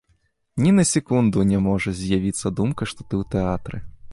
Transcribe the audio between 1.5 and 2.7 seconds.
не можа з'явіцца